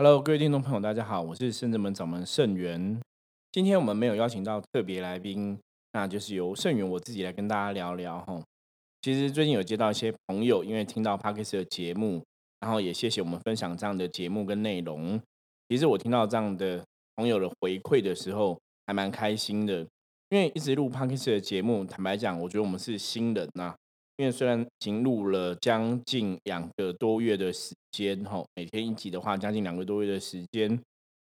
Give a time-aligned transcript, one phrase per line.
[0.00, 3.00] Hello，各位听众朋友，大家好，我是圣智门掌门圣元。
[3.50, 5.58] 今天我们没有邀请到特别来宾，
[5.92, 8.40] 那就是由圣元我自己来跟大家聊聊哈。
[9.02, 12.22] 其实最近有接到一些朋友，因为听到 Parkes 的节目，
[12.60, 15.20] 然后也谢谢我们分享这样的节目跟内容。
[15.68, 16.80] 其实我听到这样的
[17.16, 19.80] 朋友的回馈的时候，还蛮开心的。
[20.28, 23.74] 因为一直录 Parkes 的节目，坦白讲，我觉得我们是新人呐。
[24.18, 30.76] 因为虽然已经录了将近两个多月的时间，吼，每天一集的话，将近两个多月的时间。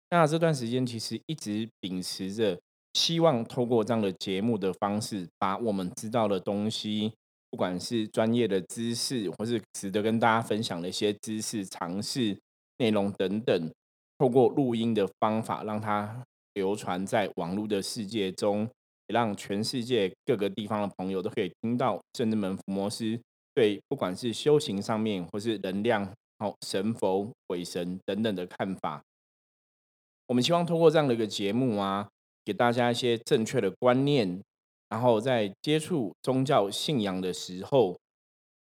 [0.09, 2.59] 那这段时间其实一直秉持着
[2.95, 7.13] 希望，透过这样的节目的方式，把我们知道的东西，
[7.51, 12.35] 不管是专业的知识，或是值得跟大家分享的一些知识、尝试
[12.79, 13.71] 内容等等，
[14.17, 16.23] 透过录音的方法，让它
[16.55, 18.67] 流传在网络的世界中。
[19.13, 23.19] 让全世界各个地方的朋友都可以听到圣智门伏魔师
[23.53, 29.01] 对不管是修行上面，或是能量、哦神佛、鬼神等等的看法。
[30.27, 32.07] 我们希望通过这样的一个节目啊，
[32.45, 34.39] 给大家一些正确的观念，
[34.89, 37.97] 然后在接触宗教信仰的时候，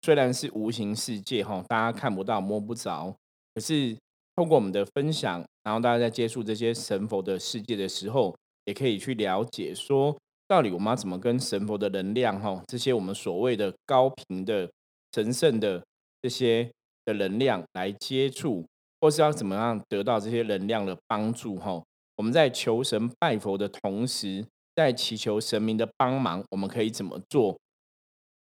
[0.02, 3.12] 虽然是无形世界哈，大家看不到摸不着，
[3.52, 3.96] 可是
[4.36, 10.16] 通过我们的分享，然后大家在接触这些神佛的世界的时候，也可以去了解说。
[10.48, 14.70] 到底我们要怎么跟神佛的能量哈，这些我们所谓的高频的
[15.12, 15.82] 神圣的
[16.22, 16.70] 这些
[17.04, 18.64] 的能量来接触，
[19.00, 21.82] 或是要怎么样得到这些能量的帮助哈？
[22.16, 27.58] 我们在求神拜佛的同时，在祈求神明的帮忙，我们可以怎么做？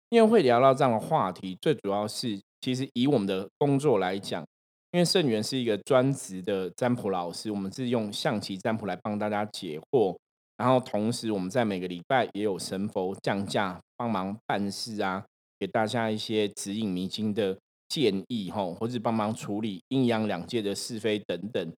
[0.10, 4.44] 因为会聊到这样的话题，最主要是其实以我们的工作来讲，
[4.92, 10.18] 因为圣元是一个专职的占卜老师，我们是用象棋占卜来帮大家解惑。
[10.60, 15.26] 然后同时，我们在每个礼拜也有神佛降价帮忙办事啊，
[15.58, 17.58] 给大家一些指引迷津的
[17.88, 21.74] 建议吼，或者帮忙处理阴阳两界的是非等等。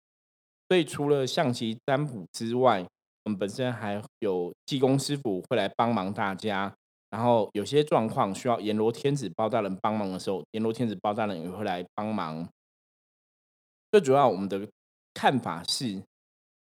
[0.67, 2.83] 所以除了象棋占卜之外，
[3.25, 6.73] 我们本身还有济公师傅会来帮忙大家。
[7.11, 12.49] 然后有些状况需要阎罗天子包大人帮忙的时候，阎罗天子包大人也会来帮忙。
[13.91, 14.67] 最主要我们的
[15.13, 16.01] 看法是。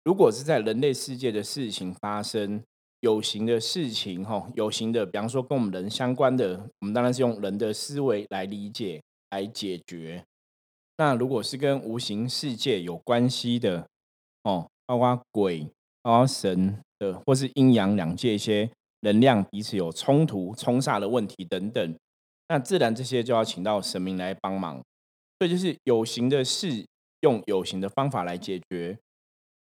[0.04, 2.62] 如果是在人类世界的事情发生，
[3.00, 10.24] 有形的事情，哈，有形的，比方说跟我们人相关的，我们当然是用人的思维来理解、来解决。
[10.98, 13.88] 那如果是跟无形世界有关系的，
[14.44, 15.68] 哦，包括鬼、
[16.02, 18.70] 包括神的，或是阴阳两界一些
[19.02, 21.98] 能量彼此有冲突、冲煞的问题等等，
[22.50, 24.84] 那自然这些就要请到神明来帮忙。
[25.40, 26.86] 所以就是有形的事，
[27.22, 28.98] 用有形的方法来解决。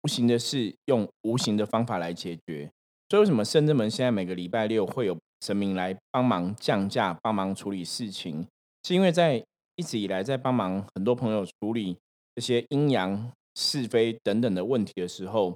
[0.04, 2.72] 无形的事用无形的方法来解决，
[3.10, 8.48] 所以为什么圣智门现在每个礼拜六会有神明来帮忙降价、帮忙处理事情？
[8.84, 9.44] 是因为在
[9.76, 11.96] 一直以来在帮忙很多朋友处理
[12.34, 15.56] 这些阴阳是非等等的问题的时候，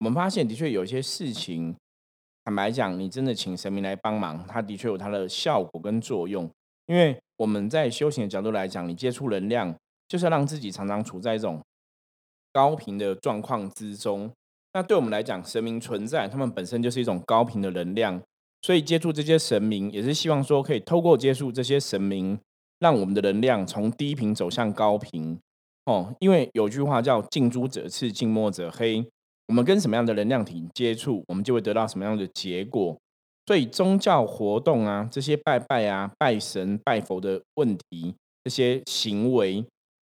[0.00, 1.76] 我们发现的确有一些事情，
[2.44, 6.50] 坦白讲，你真的请神明来帮忙，它的确有它的效果跟作用。
[6.86, 9.72] 因为我们在修行的角度来讲，你接触能量，
[10.08, 11.62] 就是要让自己常常处在一种。
[12.52, 14.30] 高频的状况之中，
[14.74, 18.20] 那对我们来讲，神明存在，他们本身就是一种高频的能量，
[18.62, 22.38] 所以接触这些神明，也是希望说可以透过接触这些神明，
[22.78, 25.38] 让我们的能量从低频走向高频。
[25.86, 29.02] 哦，因为有句话叫“近朱者赤，近墨者黑”，
[29.48, 32.94] 我们跟什么样的能量体接触，我们就会得到什么样的结果。
[33.46, 39.64] 所以宗教活动啊，这些拜拜啊、拜神拜佛的问题，这些行为。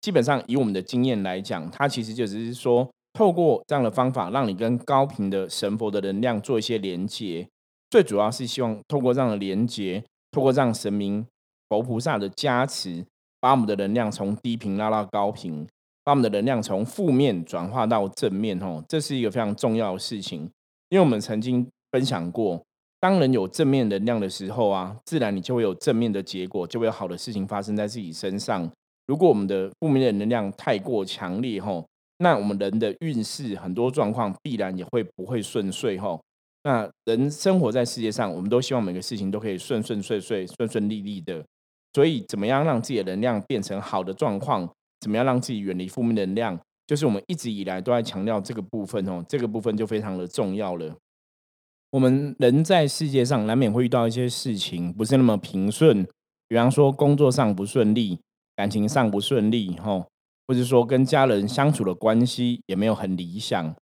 [0.04, 7.48] 基本上以我们的经验来讲，它其实就只是说，透过这样的方法，让你跟高频的神佛的能量做一些连接。
[7.88, 11.26] 最主要是希望透过这样的连接，透过这样神明
[11.70, 13.02] 佛菩萨的加持，
[13.40, 15.66] 把我们的能量从低频拉到高频，
[16.04, 18.62] 把我们的能量从负面转化到正面。
[18.62, 20.42] 哦，这是一个非常重要的事情。
[20.90, 22.62] 因为我们曾经分享过，
[23.00, 28.70] 当人有正面能量的时候啊，自然你就会有正面的结果，就会有好的事情发生在自己身上。
[29.06, 31.86] 如果我们的负面的能量太过强烈吼，
[32.18, 36.20] 那我们人的运势很多状况必然也会不会顺遂吼。
[36.62, 41.44] 那人生活在世界上，我们都希望每个事情都可以顺顺遂遂、顺顺利利的。
[41.92, 44.68] 所以，怎么样让自己的能量变成好的状况？
[45.00, 46.58] 怎么样让自己远离负面能量？
[46.86, 49.22] 就是我们一直以来都在强调这个部分哦。
[49.28, 50.96] 这个部分就非常的重要了。
[51.90, 56.06] 我们人在世界上难免会遇到一些事情不是那么平顺，
[56.48, 58.18] 比方说工作上不顺利。
[58.56, 60.06] 感情上不顺利，吼，
[60.46, 63.74] 或者说跟家人相处的关系也没有很理想。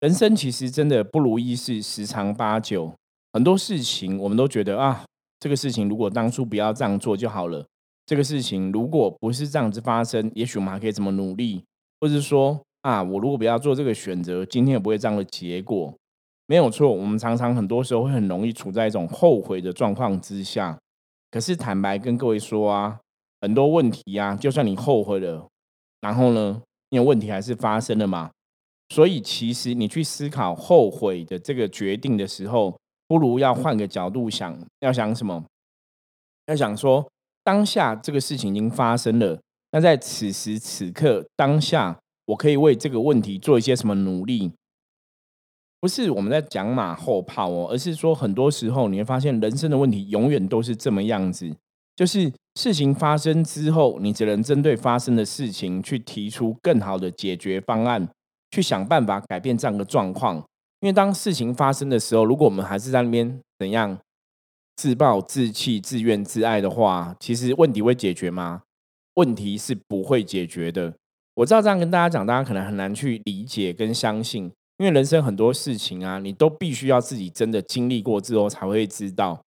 [0.00, 2.94] 人生其实真的不如意事十常八九，
[3.32, 5.04] 很多事情我们都觉得啊，
[5.40, 7.66] 这个事情如果当初不要这样做就好了。
[8.04, 11.64] 这个事情如果不是这样子发生，也许我们还可以怎么努力？
[12.00, 15.92] 或是说啊，我如果不要做这个选择，今天也不会这样的结果。
[16.46, 20.78] 没有错，我们常常很多时候会很容易处在一种后悔的状况之下。
[21.32, 23.00] 可是坦白跟各位说啊，
[23.46, 25.46] 很多问题啊，就算你后悔了，
[26.00, 28.32] 然后呢，因为问题还是发生了嘛。
[28.88, 32.76] 所以其实你去思考后悔的这个决定的时候，
[33.06, 35.44] 不如要换个角度想，要想什么？
[36.46, 37.08] 要想说，
[37.44, 39.38] 当下这个事情已经发生了，
[39.70, 44.50] 那在此时此刻当下，我可以为这个问题做一些什么努力？
[45.78, 51.54] 不是我们在讲马后炮哦，而是说很多时候你会发现，人生的问题永远都是这么样子，
[51.96, 58.06] 就是事情发生之后，你只能针对发生的事情去提出更好的解决方案，
[58.50, 60.36] 去想办法改变这样的状况。
[60.80, 63.98] 因为当事情发生的时候，如果我们还是在那边怎样
[64.76, 68.62] 自暴自弃、自怨自艾的话，其实问题会解决吗？
[69.14, 70.92] 问题是不会解决的。
[71.36, 74.52] 我知道这样跟大家讲，大家可能很难去理解跟相信。
[74.76, 79.42] 因为人生很多事情啊，你都必须要自己真的经历过之后才会知道。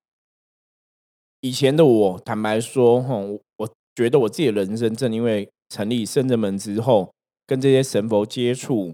[1.42, 3.16] 以前的我，坦白说，哈，
[3.58, 7.12] 我觉得我自己的人生正因为成立圣人门之后，
[7.48, 8.94] 跟这些神佛接触，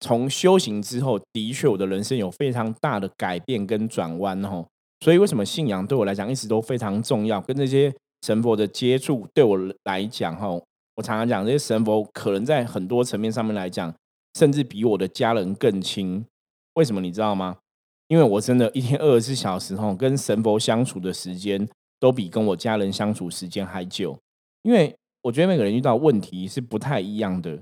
[0.00, 4.64] 从修行之后，的确我的人生有非常大的改变跟转弯，哈。
[5.00, 7.40] 所以为什么信仰对我来讲一直都非常重要？
[7.40, 7.92] 跟这些
[8.26, 10.48] 神佛的接触对我来讲，哈，
[10.94, 13.94] 我常常讲这些神佛可能在很多层面上面来讲。
[14.38, 16.24] 甚至比我的家人更亲，
[16.76, 17.58] 为什么你知道吗？
[18.12, 21.66] 因为我真的一天二十四小时吼，跟神佛相处的时间
[21.98, 24.14] 都比跟我家人相处时间还久。
[24.64, 27.58] 因为我觉得每个人遇到问题是不太一样的，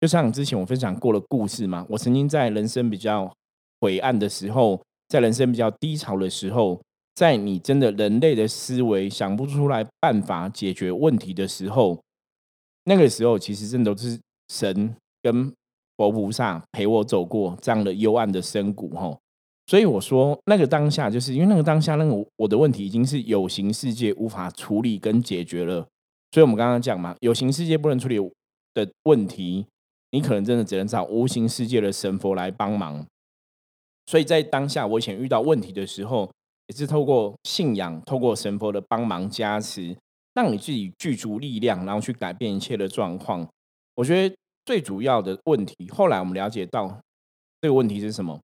[0.00, 1.86] 就像之前我分享过的故事嘛。
[1.88, 3.32] 我曾经在人生比较
[3.78, 6.82] 晦暗的时候，在人生比较低潮的时候，
[7.14, 12.02] 在你真的人类的思维想不出来办法解决问题的时候，
[12.86, 14.18] 那个时候其实真的都是
[14.48, 15.54] 神跟。
[15.96, 19.20] 佛菩萨陪我走过这样的幽暗的深谷，吼，
[19.72, 25.76] 所以我说那个当下，就是因为那个当下，那个我的问题已经是有形世界无法处理跟解决了。
[26.30, 28.18] 所以我们刚刚讲嘛，有形世界不能处理
[28.74, 29.64] 的问题，
[30.10, 33.06] 你可能真的只能找无形世界的神佛来帮忙。
[34.04, 36.30] 所以在当下，我以前遇到问题的时候，
[36.66, 39.96] 也是透过信仰，透过神佛的帮忙加持，
[40.34, 43.48] 让你自己具足力量，然后去改变一切的状况。
[43.94, 44.36] 我觉得。
[44.64, 47.00] 最主要的问题，后来我们了解到
[47.60, 48.38] 这个问题是什么？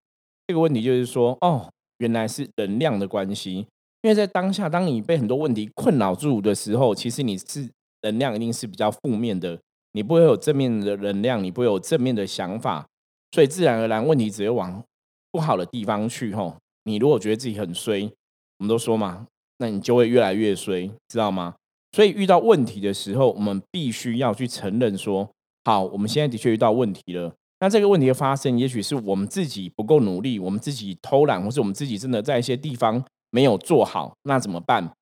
[0.48, 3.66] 这个问题就是说，哦，原来是能量的关系。
[4.00, 7.68] 因为在当下，当你被很多问题困扰住的时候，其实你是
[8.02, 9.60] 能量一定是比较负面的，
[9.92, 12.86] 你不会有正面的能量，你不会有正面的想法，
[13.32, 14.82] 所以自然而然问题只会往
[15.30, 16.34] 不好的地方去。
[16.34, 18.10] 吼，你如果觉得自己很衰，
[18.58, 19.26] 我们都说嘛，
[19.58, 21.56] 那你就会越来越衰，知道吗？
[21.92, 25.28] 所以遇到问题的时候，我们必须要去承认说。
[25.64, 27.34] 好，我们现在的确遇到问题了。
[27.60, 34.12] 那这个问题的发生，也许是我们自己不够努力，我们自己偷懒，或是我们自己真的在一些地方没有做好。
[34.22, 34.92] 那怎么办？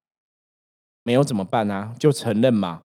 [1.03, 1.95] 没有怎么办呢？
[1.99, 2.81] 就承认嘛。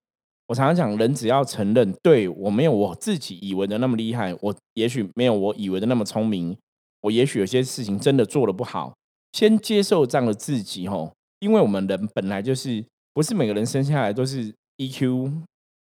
[0.48, 6.58] 我常常讲，人只要承认，对我没有我自己以为的那么厉害，我也许没有我以为的那么聪明，
[7.02, 8.94] 我也许有些事情真的做的不好。
[9.32, 15.44] 先接受这样的自己，吼，因为我们人本来就是不是每个人生下来都是 EQ。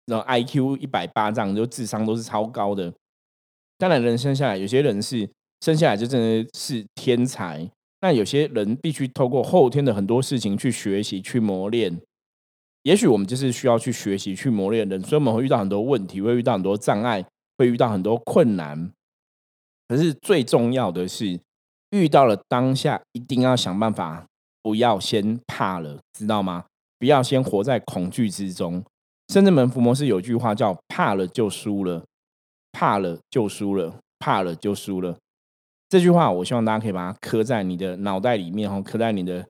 [0.08, 2.92] 然后 I Q 一百八这样，就智商都是超高的。
[3.80, 5.28] 当然，人生下来，有些人是
[5.62, 7.68] 生下来就真的是天才。
[8.02, 12.00] 那有些人必须透过后天的很多事情去学习、去磨练。
[12.84, 17.26] 也许我们就是需要去学习、去磨练的，所以我们会遇到很多问题，会遇到很多障碍，
[17.58, 18.92] 会遇到很多困难。
[19.88, 21.40] 可是最重要的是，
[21.92, 24.28] 遇到了当下，一定要想办法，
[24.62, 26.66] 不要先怕了，知道吗？
[26.98, 28.84] 不要先活在恐惧之中。
[29.30, 32.04] 深圳门伏魔是有句话叫“怕了就输了，
[32.80, 35.18] 怕了就输了，怕了就输了”。
[35.90, 39.46] 这句话，我希望大家可以把它刻在你的脑袋里面，哈，刻在你的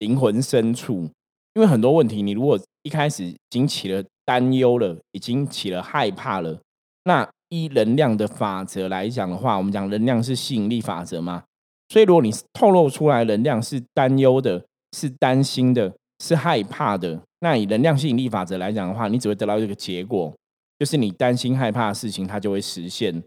[0.00, 1.08] 灵魂深处。
[1.54, 6.58] 因为很多问题，你如果一开始已经起了担忧了，已经起了害怕了，
[7.04, 11.44] 那依能量的法则来讲的话，我们讲能量是吸引力法则嘛。
[11.90, 14.64] 所以，如果你透露出来能量是担忧的，
[14.96, 15.94] 是担心的。
[16.18, 17.20] 是害怕的。
[17.40, 20.34] 那以能量吸引力法则来讲的话，你只会得到一个结果，
[20.78, 23.22] 就是你担心害怕的事情，它就会实现。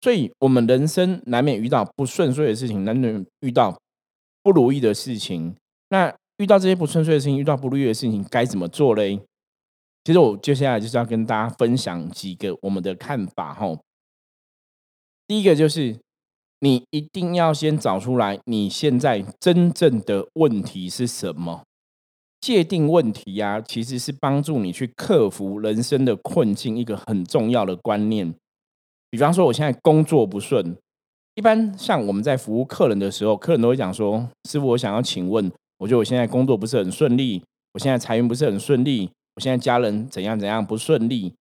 [0.00, 3.80] 所以，我们人生难免遇到不顺遂的事情，难免遇到
[4.42, 5.54] 不如意的事情。
[5.90, 9.20] 那遇到这些不顺遂的事情，遇到不如意的事情，该怎么做嘞？
[10.04, 13.54] 其实，我接下来就是要跟大家分享几个我们的看法。
[13.54, 13.78] 哈，
[15.28, 15.96] 第一个就是，
[16.58, 21.62] 你一定要先找出来你现在真正的问题是什么。
[22.42, 28.34] 界定问题呀，其实是帮助你去克服人生的困境一个很重要的观念。
[29.10, 30.76] 比方说我现在工作不顺，
[31.36, 37.40] 一般像我们在服务客人的时候，客人都会讲说：“师傅，我想要请问，我觉得我现在工作不是很顺利，
[37.74, 41.32] 我现在财运不是很顺利，我现在家人怎样怎样不顺利。”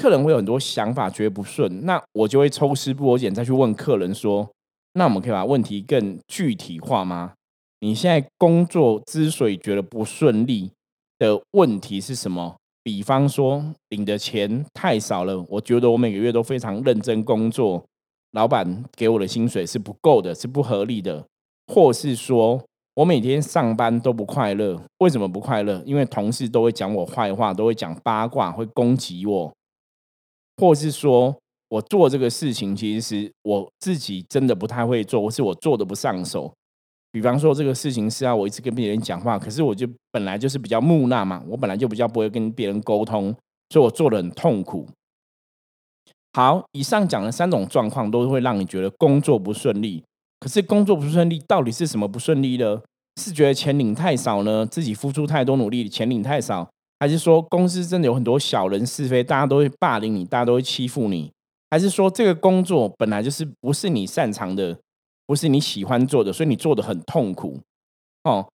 [0.00, 4.48] 客人会有很多想法，觉得不顺，那我就会抽丝剥茧，再去问客人说
[4.94, 7.34] ：“那我们可以把问题更具体化吗？
[7.84, 10.70] 你现在工作之所以觉得不顺利
[11.18, 12.54] 的问题是什么？
[12.84, 17.84] 比方说领的钱太少了，我觉得我每个月都非常认真工作，
[18.30, 21.26] 老板给我的薪水是不够的，是不合理的，
[21.66, 25.82] 或是说我每天上班都不快乐，为什么不快乐？
[25.84, 29.52] 因为同事都会讲我坏话，都会讲八卦，会攻击我。”
[30.56, 31.36] 或是说
[31.68, 36.52] 我做这个事情，其实是我自己真的不太会做，或是我做的不上手。
[37.12, 43.34] 比方说这个事情是要我一直跟别人讲话，可是我就本来就是比较木讷嘛，我本来就比较不会跟别人沟通，
[43.68, 44.88] 所以我做的很痛苦。
[46.32, 50.02] 好，以上讲的三种状况都会让你觉得工作不顺利。
[50.40, 52.80] 可是工作不顺利到底是什么不顺利呢？
[53.20, 54.64] 是觉得钱领太少呢？
[54.64, 56.66] 自己付出太多努力，钱领太少？
[56.98, 61.30] 还是说公司真的有很多小人是非，大家都会霸凌你，大家都会欺负你？
[61.68, 64.78] 还是说这个工作本来就是不是你擅长的，
[65.26, 67.60] 不是你喜欢做的，所以你做的很痛苦？
[68.24, 68.48] 哦，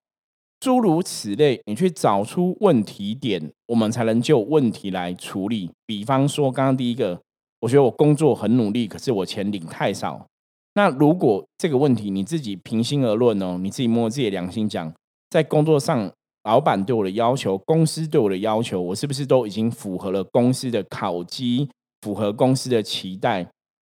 [0.61, 5.71] 诸如此类，你去找出问题点，我们才能就问题来处理。
[5.87, 7.21] 比方说，刚刚第一个，
[7.61, 10.27] 我觉得我工作很努力，可是我钱领太少。
[10.75, 14.93] 那如果这个问题你自己平心而论哦，你自己摸自己的良心讲，
[15.31, 16.13] 在工作上。
[16.45, 21.69] 老板对我的要求，公司对我的要求，我是不是都已经符合了公司的考绩，
[22.01, 23.47] 符合公司的期待？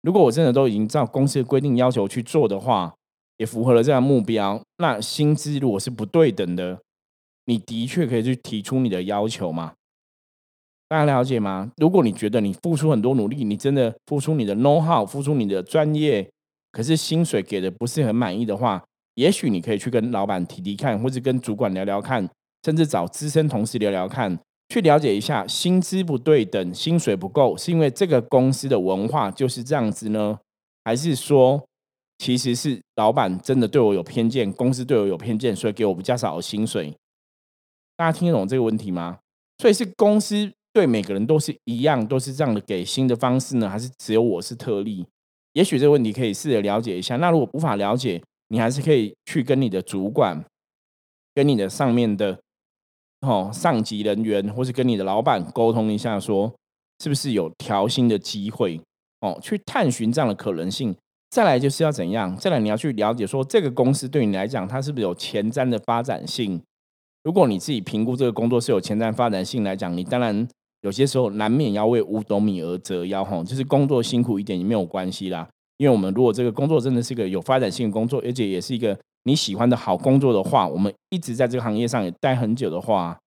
[0.08, 2.96] 如果我真的都已经照公司的规定要求去做的话，
[3.36, 6.80] 也符合了这样目标，那薪资如果是不对等的，
[7.44, 9.74] 你的确可以去提出你的要求嘛？
[10.88, 11.74] 大家了解吗？
[11.76, 16.26] 如果你觉得你付出很多努力，你真的付出你的 know how，付出你的专业，
[16.72, 18.82] 可是薪水给的不是很满意的话，
[19.16, 22.26] 也许你可以去跟老板提提看，或者跟主管聊聊看。
[22.64, 30.38] 甚至找资深同事聊聊看，去了解一下薪资不对等、薪水不够，是因为这个公司的文化就是这样子呢，
[30.84, 31.64] 还是说
[32.18, 36.94] 其实是老板真的对我有偏见，公司对我有偏见，所以给我比较少的薪水？
[37.96, 39.20] 大家听得懂这个问题吗？
[39.60, 45.06] 所以是公司对每个人都是一样，都是这样的给薪的方式呢，还是只有我是特例？
[45.54, 47.16] 也许这个问题可以试着了解一下。
[47.16, 50.44] 那如果无法了解，你还是可以去跟你的主管、
[51.34, 52.38] 跟你的上面的。
[53.22, 56.54] 哦，上级人员或是跟你的老板沟通一下，说
[57.02, 58.80] 是不是有调薪的机会？
[59.22, 60.96] 哦，去探寻这样的可能性。
[61.32, 62.38] 再来就是要怎样？
[62.38, 66.62] 再来你要去了解说，这个公司对你来讲，它是不是有前瞻的发展性？
[67.24, 70.48] 如果你自己评估这个工作是有前瞻发展性来讲，你当然
[70.82, 73.24] 有些时候难免要为五斗米而折腰。
[73.26, 75.48] 哈，就是工作辛苦一点也没有关系啦。
[75.78, 78.98] 因为我们如果这个工作真的是一个有发展性的工作，而且也是一个。
[79.24, 83.18] 你喜欢的好工作的话，我们一直在这个行业上也待很久的话，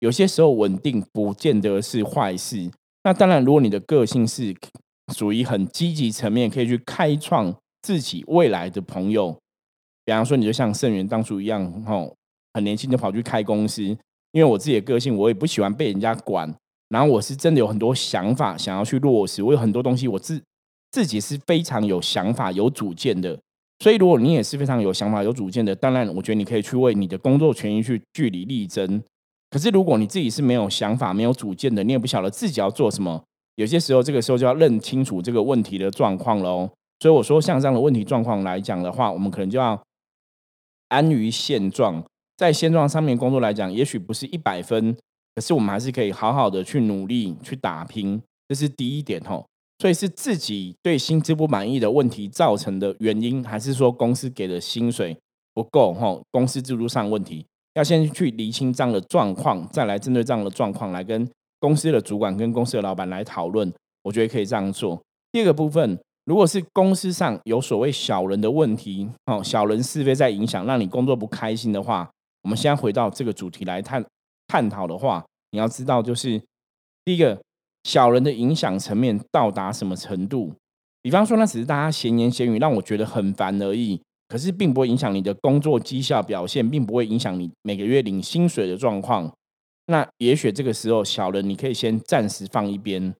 [0.00, 2.70] 有些时候稳定不见得是坏事。
[3.04, 4.54] 那当然，如果你的个性是
[5.12, 9.36] 属于很积极层面，可以去开创自己未来的朋友，
[10.04, 12.14] 比方说，你就像盛元当初一样，吼，
[12.54, 13.82] 很年轻就跑去开公司。
[13.82, 16.50] 因为我自己的个性，我也不喜欢被人家管，
[16.88, 20.42] 然后我是真的有很多想法想要去落实，我有很多东西，我自
[20.90, 23.38] 自己是非常有想法、有主见的。
[23.82, 29.02] 所以，如果你也是非常有想法、有主见的，当然，我觉得你可以去为你的工作权益去据理力争。
[29.50, 33.20] 可是，如果你自己是没有想法、没有主见的，你也不晓得自己要做什么，
[33.56, 36.70] 有些时候，这个时候就要认清楚这个问题的状况喽。
[37.00, 39.82] 所以，我说像这样的问题状况来讲的话，我们可能就要
[40.90, 42.04] 安于现状，
[42.36, 44.96] 在现状上面工作来讲，也许不是一百分，
[45.34, 49.44] 可是我们还是可以好好的去努力去打拼，这是第一点吼。
[49.82, 55.18] 所以是自己对薪资不满意的问题造成的原因，还是说公司给的薪水
[55.54, 55.92] 不够？
[55.92, 63.72] 哈，公司制度上问题，要先去厘清这样的状况，再来针对这样的状况来跟公司的主管、跟公司的老板来讨论。
[64.04, 65.02] 我觉得可以这样做。
[65.32, 72.08] 第二个部分，如果是公司上有所谓小人的问题，哦，小人是非在影响，让你工作不开心的话，
[72.44, 74.06] 我们先回到这个主题来探
[74.46, 76.40] 探讨的话，你要知道，就是
[77.04, 77.36] 第一个。
[77.84, 80.52] 小人的影响层面到达什么程度？
[81.02, 84.00] 比方说，那只是大家闲言闲语，让我觉得很烦而已。
[84.28, 89.30] 可是，并不会影响你的工作绩效表现，并不会影响你每个月领薪水的状况。
[89.86, 93.14] 那也许这个时候，小人你可以先暂时放一边，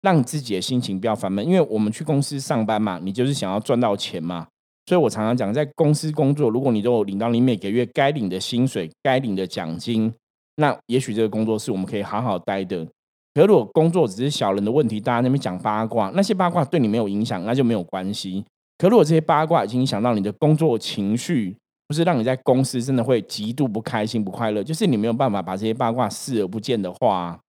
[0.00, 1.44] 让自己的心情不要烦闷。
[1.44, 4.46] 因为我们去公司上班嘛，你就是想要赚到钱嘛。
[4.86, 10.10] 所以我常常讲，在公司工作，如果你都有领到你每个月该领的薪水、该领的奖金，
[10.56, 12.86] 那也许这个工作是我们可以好好待的。
[13.32, 18.44] 可如果工作只是小人的问题，大家那边讲八卦，那些八卦对你没有影响，那就没有关系。
[18.76, 21.56] 可如果这些八卦已经影响到你的工作情绪，
[21.86, 27.40] 不是让你在公司真的会极度不开心、不快乐，就是你没有办法把这些八卦视而不见的话，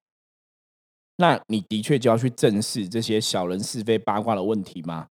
[1.17, 5.07] 那你的确就要去正视这些小人是非八卦的问题吗？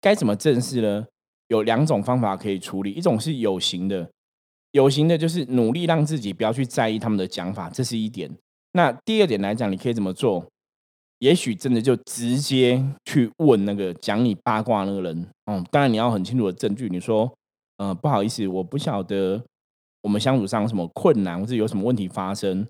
[0.00, 1.06] 该怎么正视呢？
[1.48, 4.10] 有两种方法可以处理，一种是有形的，
[4.72, 8.30] 有形的就是努力让自己不要去在意他们的讲法，这是一点。
[8.72, 10.46] 那第二点来讲，你可以怎么做？
[11.18, 15.28] 也许真的就直接去问那个讲你八卦那个人。
[15.46, 16.88] 嗯，当然你要很清楚的证据。
[16.88, 17.30] 你说，
[17.76, 19.42] 呃，不好意思，我不晓得
[20.02, 22.66] 我们相处上有什么困难，或者有什么问题发生。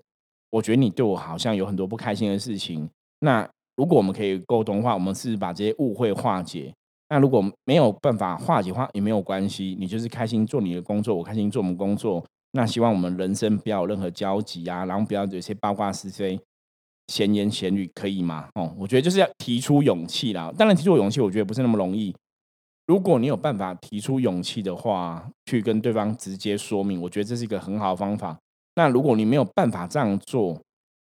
[0.51, 2.89] 我觉得你对我好像有很多不开心的事情。
[3.21, 6.75] 那如果我们可以沟通的话，我们是把这些误会化解。
[7.09, 9.77] 那如果没有办法化解的话，也没有关系。
[9.79, 12.25] 你就是开心做你的工作，我开心做我们工作。
[12.53, 16.39] 那希望我们人生不要有任何交集啊，然后不要有些八卦是非、
[17.07, 18.49] 闲言闲语，可以吗？
[18.55, 20.53] 哦，我觉得就是要提出勇气啦。
[20.59, 22.15] 当然，提出勇气，我觉得不是那么容易。
[22.87, 28.37] 如果你有办法提出勇气的话，去跟对方直接说明，我觉得这是一个很好的方法。
[28.75, 30.61] 那如果你没有办法这样做，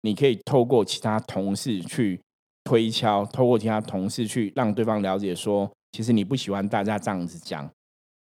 [0.03, 2.21] 你可以透过其他同事去
[2.65, 7.71] 推敲，透过其他同事去让对方了解，说其实你不喜欢大家这样子讲。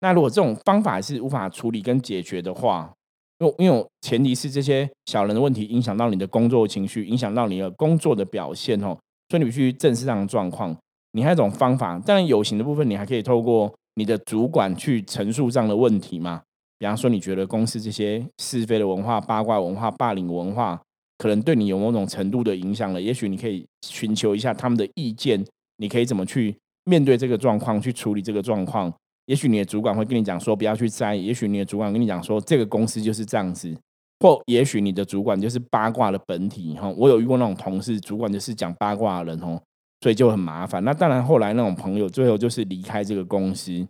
[0.01, 2.93] 那如果这种方法是无法处理跟解决的话，
[3.39, 10.77] 因因为前提是这些小人的问题影响到你的工作情绪，影响到你的工作的表现哦，所以你必须正视这样的状况。
[11.13, 16.43] 你还有一种方法，当然有形的部分，你还可以透过你的主管去陈述这样的问题嘛。
[16.79, 20.81] 比方说，你觉得公司这些是非的文化、八卦文化、霸凌文化，
[21.17, 23.01] 可能对你有某种程度的影响了。
[23.01, 25.45] 也许你可以寻求一下他们的意见，
[25.79, 28.93] 你可以怎么去面对这个状况，去处理这个状况。
[29.29, 33.77] 也许你的主管会跟你讲说不要去在意，也许你的主管跟你讲说这个公司就是这样子，
[34.21, 36.89] 或也许你的主管就是八卦的本体哈。
[36.97, 39.61] 我有遇过那种同事，主管就是讲八卦的人哦，
[40.01, 40.83] 所以就很麻烦。
[40.83, 43.89] 那当然后来那种朋友最后就是离开这个公司，因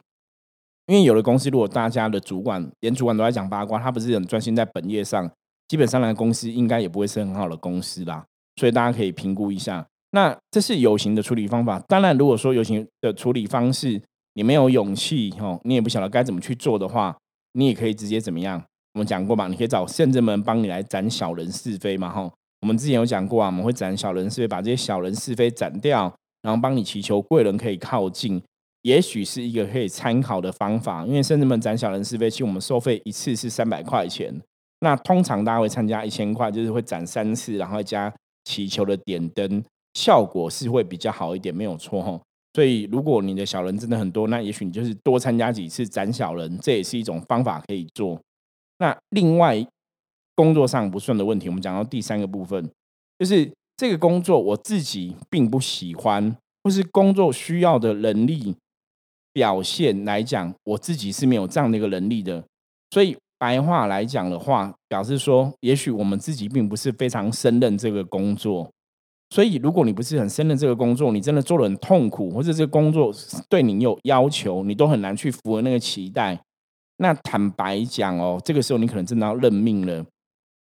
[0.89, 5.31] 为有的公司如果大家的主管连主管都在讲八卦，他不是很专心在本业上，
[5.69, 8.25] 基本上来公司应该也不会是很好的公司啦。
[8.57, 9.87] 所以大家可以评估一下。
[10.11, 11.79] 那这是有形的处理方法。
[11.87, 14.03] 当然，如果说有形的处理方式。
[14.35, 17.17] 你没有勇气哦，你也不晓得该怎么去做的话，
[17.53, 18.63] 你也可以直接怎么样？
[18.95, 22.33] 我们讲过嘛，你可以找圣人们帮你来斩小人是非嘛，吼。
[22.61, 26.13] 我们之前有讲过啊，我们会斩小人是非，把这些小人是非斩掉，
[26.43, 28.43] 然后帮你祈求贵人可以靠近，
[28.83, 31.07] 也许是一个可以参考的方法。
[31.07, 34.35] 因为圣人们斩小人是非，其实我们收费一次是三百块钱，
[34.81, 38.13] 那通常大家会参加一千块，就是会斩三次，然后加
[38.45, 39.63] 祈求的点灯，
[39.95, 42.21] 效果是会比较好一点，没有错吼。
[42.55, 48.21] 所以，如果你的小人真的很多，那也许你就是多参加几次斩小人，这也是一种方法可以做。
[48.79, 49.65] 那另外，
[50.35, 52.69] 工作上不顺的问题，我们讲到第三个部分，
[53.19, 58.57] 就是这个工作我自己并不喜欢，或是工作需要的能力
[59.33, 62.43] 表现来讲，我自己是没有这样的一个能力的。
[62.91, 68.69] 所以，白话来讲的话，表示说，也许我们自己并不是非常胜任这个工作。
[69.31, 73.13] 所以，如果你不是很胜任这个工作，你真的做的很痛苦，或者这个工作
[73.49, 76.41] 对你有要求，你都很难去符合那个期待。
[76.97, 80.05] 那坦白讲哦，这个时候你可能真的要认命了。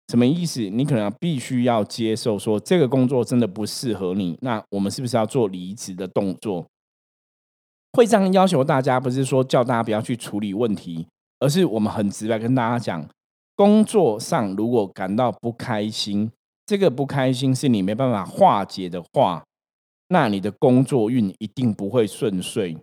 [0.08, 0.60] 什么意思？
[0.60, 4.38] 你可能必须要接受说，这个工作真的不适合你。
[4.40, 6.66] 那我们是不是要做离职的动作？
[7.94, 11.06] 会这样要求大家，不是说叫大家不要去处理问题，
[11.40, 13.08] 而是我们很直白跟大家讲，
[13.56, 16.30] 工作上如果感到不开心。
[16.66, 19.44] 这个不开心是你没办法化解的话，
[20.08, 22.76] 那你的工作运一定不会顺遂。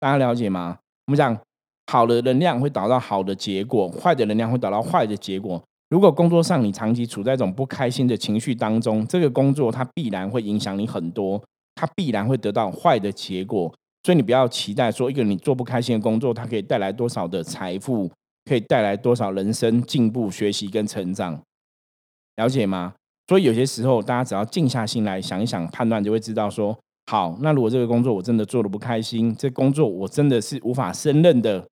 [0.00, 0.78] 大家了解吗？
[1.06, 1.38] 我们讲
[1.88, 5.62] 好的能量会导到好的结果，坏的能量会导到坏的结果。
[5.90, 11.42] 如果工作上你长期处在一种不开心的情绪当中，这个工作它必然会影响你很多，
[11.74, 13.70] 它必然会得到坏的结果。
[14.04, 18.10] 所以你不要期待说一个你做不开心的工作，它可以带来多少的财富，
[18.46, 21.42] 可以带来多少人生进步、学习跟成长。
[22.36, 22.94] 了解吗？
[23.28, 31.66] 所以有些时候，大家只要静下心来想一想、判断，就会知道说：好，那如果这个工作我真的做的不开心，这工作我真的是无法胜任的，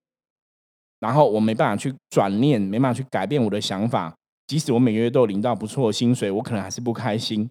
[1.01, 4.15] 然后我没办法去转念，没办法去改变我的想法，
[4.47, 7.51] 即使我每个月都领到不错的薪水，我可能还是不开心。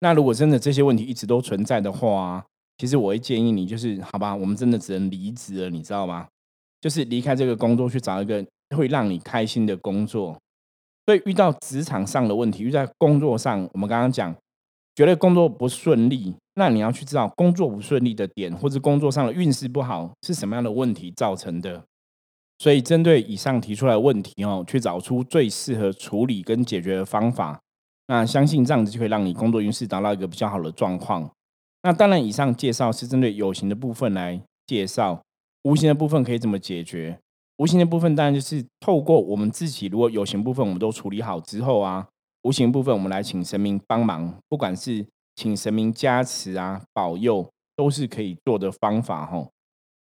[0.00, 2.44] 那如果真的这些问题一直都存在的话，
[2.78, 6.26] 其实我会建议你，就是好吧，我们真的只能离职了，你知道吗？
[6.80, 8.44] 就是离开这个工作，去找一个
[8.76, 10.36] 会让你开心的工作。
[11.06, 14.34] 所以遇到职场上的问题，遇在工作上，我们刚刚讲，
[14.94, 21.82] 觉得工作不顺利，那你要去知道工作不顺利的点，或者工作上的运势不好是什么样的问题造成的。
[22.58, 27.60] 所以针对以上提出来的问题哦，去找出最适合处理跟解决的方法。
[28.06, 31.28] 那相信这样子就可以让你工作运势达到一个比较好的状况。
[31.82, 35.20] 那当然，以上介绍是针对有形的部分来介绍，
[35.64, 37.18] 无形的部分可以怎么解决？
[37.56, 42.08] 无形的部分当然就是透过我们自己，如果有形部分我们都处理好之后啊，
[42.42, 49.50] 无形部分我们来请神明帮忙，不管是请神明加持啊、保佑，都是可以做的方法吼。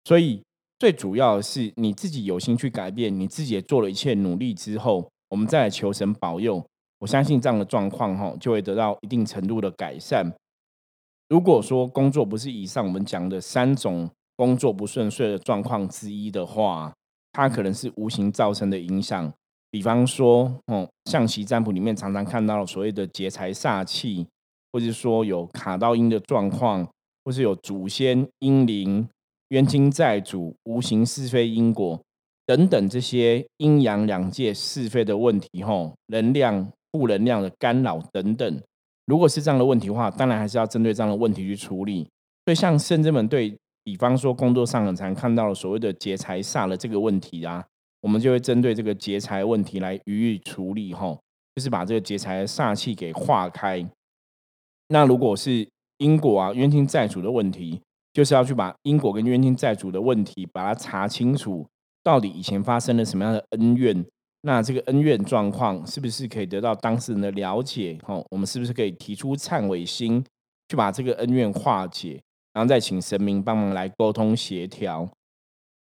[0.04, 0.42] 所以
[0.78, 6.64] 最主要的是你自己有心去改变，你自己也做了一切努力之后，我们再来求神保佑。
[7.00, 10.32] 我相信这样的状况吼，就会得到一定程度的改善。
[11.28, 16.92] 如果说工作不是以上我们讲的三种工作不顺遂的状况之一的话，
[17.32, 19.32] 它可能是无形造成的影响，
[19.70, 24.26] 比方说，哦，象棋占卜里面常常看到所谓的劫财煞气，
[24.70, 26.86] 或者说有卡到阴的状况，
[27.24, 29.08] 或是有祖先阴灵、
[29.48, 31.98] 冤亲债主、无形是非因果
[32.44, 38.62] 等等这些阴阳两界是非的问题，吼，能量、负能量的干扰等等。
[39.06, 42.06] 如果是这样的问题的话，当然还是要针对这样的问题去处理。
[42.44, 43.56] 所以，像圣真们对。
[43.84, 47.64] 比方说，工作上很常看到了所谓的劫财煞的这个问题啊，
[48.00, 51.20] 我们就会针对这个劫财问题来予以处理，吼，
[51.56, 53.84] 就是把这个劫财煞气给化开。
[54.88, 55.68] 那如果是
[55.98, 57.80] 因果啊、冤亲债主的问题，
[58.12, 61.66] 就是要去把因果跟冤亲债主的问题把它查清楚，
[62.02, 64.04] 到底以前发生了什么样的恩怨？
[64.42, 67.98] 那这个恩怨状况是不是可以得到当事人的了解？
[68.04, 70.24] 吼，我们是不是可以提出忏悔心，
[70.68, 72.20] 去把这个恩怨化解？
[72.52, 75.08] 然后再请神明帮忙来沟通协调。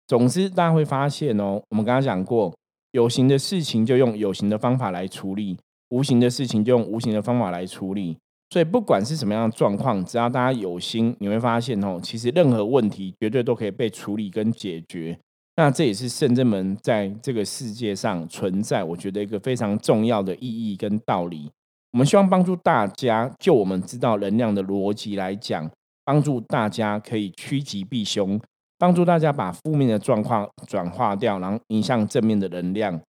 [0.07, 2.53] 总之，大家会发现哦，我们刚刚讲过，
[2.91, 5.57] 有形的事情就用有形的方法来处理，
[5.89, 8.17] 无形的事情就用无形的方法来处理。
[8.49, 15.17] 所以，不管是什么样的状况，只要大家有心，你会发现哦，其实任何问题绝对都可以被处理跟解决。
[15.55, 21.49] 那这也是圣真门在这个世界上存在，我觉得一个非常重要的意义跟道理。
[21.93, 25.71] 我们希望帮助大家，就我们知道能量的逻辑来讲。
[26.03, 28.39] 帮助大家可以趋吉避凶，
[28.77, 32.99] 帮助大家把负面的状况转化掉，然后影向正面的能量。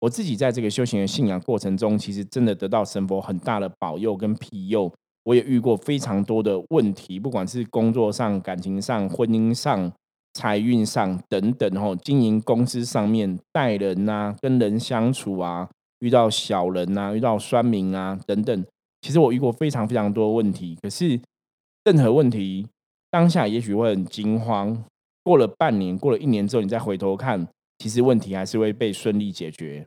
[0.00, 4.90] 我自己在这个修行的信仰过程中，其实真的得到神佛很大的保佑跟庇佑。
[5.24, 9.92] 我也遇过非常多的问题，不管是工作上、感情上、婚姻上、
[10.32, 18.64] 财运上等等，吼，经营公司上面待人呐，跟人相处啊，遇到小人呐，遇到酸民啊等等，
[19.02, 21.20] 其实我遇过非常非常多问题，可是。
[21.84, 22.66] 任何问题，
[23.10, 24.84] 当下也许会很惊慌。
[25.24, 27.46] 过了半年，过了一年之后，你再回头看，
[27.78, 29.86] 其实问题还是会被顺利解决。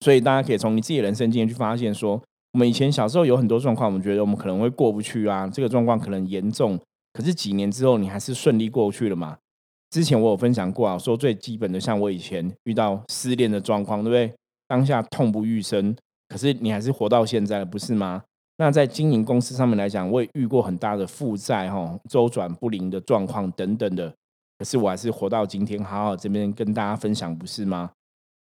[0.00, 6.78] 所以大家可以从你自己的人生经验去发现，说我们以前小时候有很多状况，我们觉得我们可能会过不去啊，这个状况可能严重。
[7.12, 9.36] 可是几年之后，你还是顺利过去了嘛？
[9.90, 14.34] 之前我有分享过啊，说最基本的，像我以前遇到失恋的状况，对不对？
[14.66, 15.94] 当下痛不欲生，
[16.28, 18.22] 可是你还是活到现在了，不是吗？
[18.62, 24.08] 那在经营公司上面来讲，我也遇过很大的负债哈，周转不灵的状况等等的。
[24.56, 27.90] 可是我还是活到今天，好好这边跟大家分享，不是吗？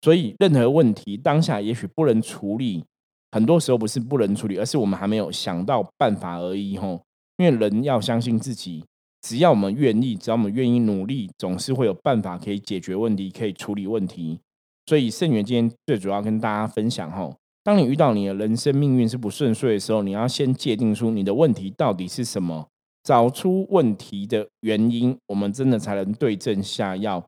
[0.02, 2.85] 所以任何问题当下也许不能处理，
[3.30, 7.00] 很多时候不是不能处理，而是我们还没有想到办法而已吼。
[7.38, 8.85] 因为人要相信自己，
[9.22, 14.38] 只要我们愿意，只要我们愿意努力，总是会有办法可以解决问题，可以处理问题。
[14.85, 17.39] 所以圣元今天最主要跟大家分享吼。
[17.62, 22.68] 当你遇到你的人生命运是不顺遂的时候，你要先界定出你的问题到底是什么，
[23.03, 27.25] 找出问题的原因，我们真的才能对症下药。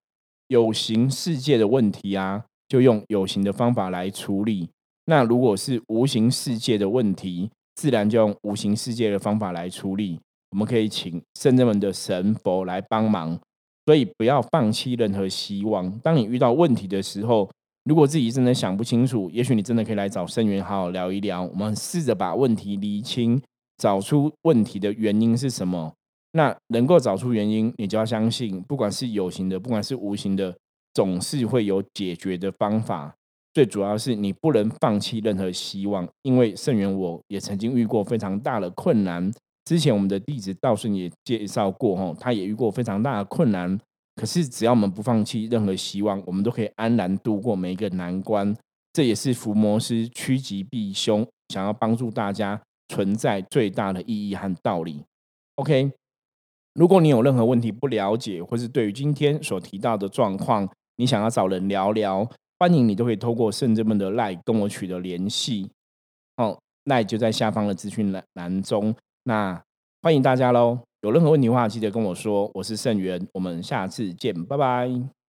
[0.49, 4.69] 有形世界的问题啊，就用有形的方法来处理；
[5.07, 10.19] 那如果是无形世界的问题，自然就用无形世界的方法来处理。
[10.51, 13.39] 我们可以请圣人们的神佛来帮忙，
[13.87, 15.91] 所以不要放弃任何希望。
[16.01, 17.51] 当你遇到问题的时候，
[17.85, 21.43] 如果自己真的想不清楚，也许你真的可以来找圣元好好聊一聊。
[21.43, 23.43] 我们试着把问题厘清，
[23.77, 25.93] 找出问题的原因是什么。
[26.35, 30.57] 那能够找出原因，你就要相信，不管是有形的，不管是无形的，
[30.95, 33.15] 总是会有解决的方法。
[33.53, 39.31] 最主要是你不能放弃任何希望，因为圣元我也曾经遇过非常大的困难。
[39.65, 43.79] 之前我们的弟子道顺也介绍过，吼，他也遇过非常大的困难。
[44.15, 48.55] 可是，只要我们不放弃任何希望，我们都可以安然度过每一个难关。
[48.93, 55.03] 这也是伏魔师趋吉避凶，想要帮助大家存在最大的意义和道理。
[55.55, 55.91] OK，
[56.75, 65.71] 如果你有任何问题不了解，或是对于今天所提到的状况，你想要找人聊聊，欢迎你都可以透过圣者们的 LINE 跟我取得联系。
[66.37, 68.95] 哦，LINE 就在下方的资讯栏栏中。
[69.25, 69.63] 那
[70.03, 70.81] 欢迎大家喽！
[71.03, 72.49] 有任何问题的话，记得跟我说。
[72.55, 75.22] 我是盛元，我们下次见，拜拜。